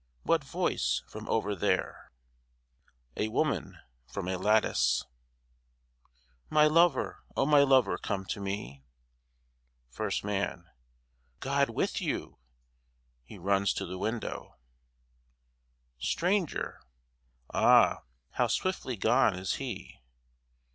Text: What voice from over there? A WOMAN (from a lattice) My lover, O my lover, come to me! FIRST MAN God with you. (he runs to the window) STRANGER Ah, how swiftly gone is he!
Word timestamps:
What 0.23 0.43
voice 0.43 1.03
from 1.07 1.29
over 1.29 1.55
there? 1.55 2.11
A 3.15 3.27
WOMAN 3.27 3.77
(from 4.07 4.27
a 4.27 4.35
lattice) 4.35 5.03
My 6.49 6.65
lover, 6.65 7.23
O 7.37 7.45
my 7.45 7.61
lover, 7.61 7.99
come 7.99 8.25
to 8.25 8.39
me! 8.39 8.83
FIRST 9.91 10.23
MAN 10.23 10.65
God 11.39 11.69
with 11.69 12.01
you. 12.01 12.39
(he 13.25 13.37
runs 13.37 13.73
to 13.73 13.85
the 13.85 13.99
window) 13.99 14.57
STRANGER 15.99 16.79
Ah, 17.53 18.01
how 18.31 18.47
swiftly 18.47 18.97
gone 18.97 19.35
is 19.37 19.57
he! 19.57 20.01